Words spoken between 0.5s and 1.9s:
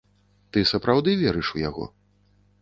Ты сапраўды верыш у яго?